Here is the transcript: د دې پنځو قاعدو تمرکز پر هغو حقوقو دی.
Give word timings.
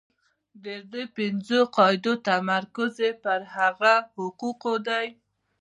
د 0.65 0.67
دې 0.91 1.03
پنځو 1.17 1.59
قاعدو 1.77 2.13
تمرکز 2.29 2.95
پر 3.23 3.39
هغو 3.55 3.95
حقوقو 4.15 4.73
دی. 4.87 5.07